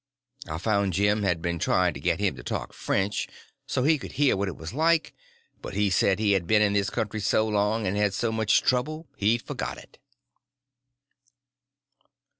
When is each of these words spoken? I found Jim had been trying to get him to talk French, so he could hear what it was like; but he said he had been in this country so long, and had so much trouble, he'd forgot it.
I 0.49 0.57
found 0.57 0.93
Jim 0.93 1.21
had 1.21 1.43
been 1.43 1.59
trying 1.59 1.93
to 1.93 1.99
get 1.99 2.19
him 2.19 2.35
to 2.35 2.41
talk 2.41 2.73
French, 2.73 3.27
so 3.67 3.83
he 3.83 3.99
could 3.99 4.13
hear 4.13 4.35
what 4.35 4.47
it 4.47 4.57
was 4.57 4.73
like; 4.73 5.13
but 5.61 5.75
he 5.75 5.91
said 5.91 6.17
he 6.17 6.31
had 6.31 6.47
been 6.47 6.63
in 6.63 6.73
this 6.73 6.89
country 6.89 7.19
so 7.19 7.47
long, 7.47 7.85
and 7.85 7.95
had 7.95 8.15
so 8.15 8.31
much 8.31 8.63
trouble, 8.63 9.05
he'd 9.17 9.43
forgot 9.43 9.77
it. 9.77 9.99